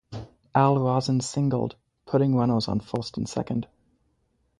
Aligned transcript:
Al 0.55 0.79
Rosen 0.79 1.21
singled, 1.21 1.75
putting 2.07 2.33
runners 2.35 2.67
on 2.67 2.79
first 2.79 3.17
and 3.17 3.29
second. 3.29 3.67